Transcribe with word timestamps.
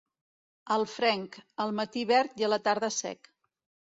El 0.75 0.85
fenc, 0.93 1.37
al 1.65 1.75
matí 1.81 2.05
verd 2.13 2.43
i 2.43 2.47
a 2.47 2.51
la 2.53 2.61
tarda 2.69 2.93
sec. 2.99 3.33